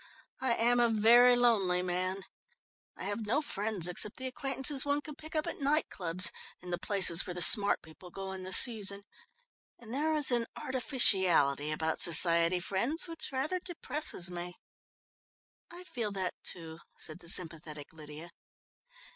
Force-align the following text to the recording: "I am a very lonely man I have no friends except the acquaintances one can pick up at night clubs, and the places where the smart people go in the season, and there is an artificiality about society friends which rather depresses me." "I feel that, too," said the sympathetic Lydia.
"I 0.39 0.55
am 0.55 0.79
a 0.79 0.89
very 0.89 1.35
lonely 1.35 1.83
man 1.83 2.23
I 2.97 3.03
have 3.03 3.27
no 3.27 3.39
friends 3.39 3.87
except 3.87 4.17
the 4.17 4.25
acquaintances 4.25 4.83
one 4.83 5.01
can 5.01 5.13
pick 5.15 5.35
up 5.35 5.45
at 5.45 5.61
night 5.61 5.91
clubs, 5.91 6.31
and 6.59 6.73
the 6.73 6.79
places 6.79 7.27
where 7.27 7.35
the 7.35 7.41
smart 7.43 7.83
people 7.83 8.09
go 8.09 8.31
in 8.31 8.41
the 8.41 8.51
season, 8.51 9.03
and 9.77 9.93
there 9.93 10.15
is 10.15 10.31
an 10.31 10.47
artificiality 10.55 11.71
about 11.71 12.01
society 12.01 12.59
friends 12.59 13.07
which 13.07 13.31
rather 13.31 13.59
depresses 13.59 14.31
me." 14.31 14.55
"I 15.69 15.83
feel 15.83 16.11
that, 16.13 16.33
too," 16.43 16.79
said 16.97 17.19
the 17.19 17.29
sympathetic 17.29 17.93
Lydia. 17.93 18.31